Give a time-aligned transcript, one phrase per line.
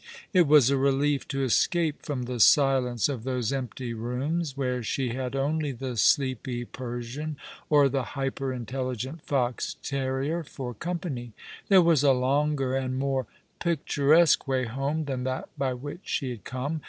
[0.33, 5.09] It was a relief to escape from the silence of those empty rooms, where she
[5.09, 7.37] had only the sleepy Persian
[7.69, 11.33] or the hyper intelligent fox terrier for company.
[11.67, 13.27] There was a longer and more
[13.59, 16.79] picturesque way home than that by which she had come.